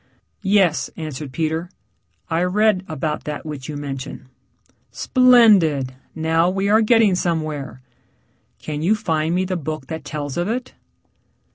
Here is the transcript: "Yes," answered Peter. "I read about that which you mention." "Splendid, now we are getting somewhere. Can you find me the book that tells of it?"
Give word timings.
"Yes," 0.41 0.89
answered 0.97 1.31
Peter. 1.31 1.69
"I 2.27 2.41
read 2.41 2.83
about 2.87 3.25
that 3.25 3.45
which 3.45 3.69
you 3.69 3.77
mention." 3.77 4.29
"Splendid, 4.89 5.93
now 6.15 6.49
we 6.49 6.69
are 6.69 6.81
getting 6.81 7.13
somewhere. 7.13 7.83
Can 8.57 8.81
you 8.81 8.95
find 8.95 9.35
me 9.35 9.45
the 9.45 9.57
book 9.57 9.85
that 9.89 10.03
tells 10.03 10.37
of 10.37 10.47
it?" 10.47 10.73